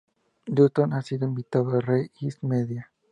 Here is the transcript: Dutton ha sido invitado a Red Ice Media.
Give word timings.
Dutton 0.47 0.93
ha 0.93 1.03
sido 1.03 1.27
invitado 1.27 1.77
a 1.77 1.79
Red 1.79 2.07
Ice 2.21 2.39
Media. 2.41 2.91